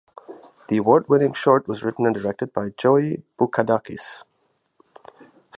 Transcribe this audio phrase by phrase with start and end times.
[0.67, 4.23] The award-winning short was written and directed by Joey Boukadakis.